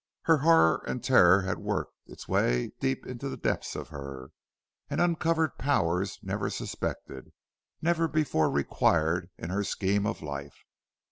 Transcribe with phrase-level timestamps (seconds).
[0.23, 4.31] Her horror and terror had worked its way deep into the depths of her
[4.89, 7.31] and uncovered powers never suspected,
[7.83, 10.57] never before required in her scheme of life.